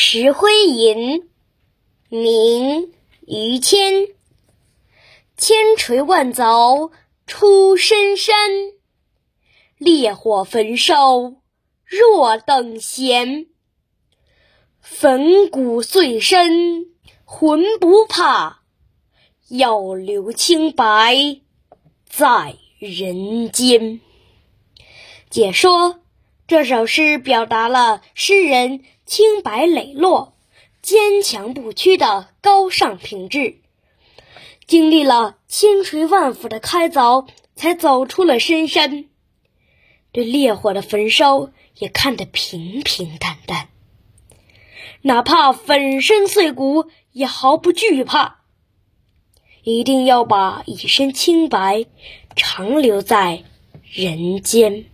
[0.00, 1.28] 石灰吟，
[2.08, 2.82] 明·
[3.26, 4.06] 于谦。
[5.36, 6.92] 千锤万凿
[7.26, 8.36] 出深山，
[9.76, 11.34] 烈火焚烧
[11.84, 13.48] 若等闲。
[14.80, 16.86] 粉骨碎身
[17.24, 18.60] 浑不怕，
[19.48, 21.40] 要留清白
[22.08, 24.00] 在人间。
[25.28, 25.98] 解说。
[26.48, 30.34] 这首诗表达了诗人清白磊落、
[30.80, 33.58] 坚强不屈的高尚品质。
[34.66, 39.04] 经历了千锤万斧的开凿，才走出了深山，
[40.10, 43.68] 对烈火的焚烧也看得平平淡淡。
[45.02, 48.38] 哪怕粉身碎骨，也毫不惧怕。
[49.64, 51.84] 一定要把一身清白
[52.34, 53.44] 长留在
[53.82, 54.86] 人间。